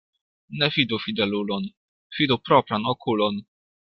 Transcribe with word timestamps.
Ne 0.61 0.69
fidu 0.77 0.97
fidelulon, 1.03 1.67
fidu 2.17 2.39
propran 2.47 2.89
okulon. 2.95 3.35